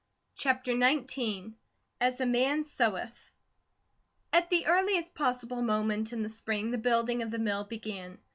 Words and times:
CHAPTER 0.35 0.71
XIX 0.75 1.49
"AS 1.99 2.19
A 2.19 2.25
MAN 2.25 2.63
SOWETH" 2.63 3.31
AT 4.33 4.49
THE 4.49 4.65
earliest 4.65 5.13
possible 5.13 5.61
moment 5.61 6.11
in 6.11 6.23
the 6.23 6.27
spring, 6.29 6.71
the 6.71 6.79
building 6.79 7.21
of 7.21 7.29
the 7.29 7.37
mill 7.37 7.65
began. 7.65 8.17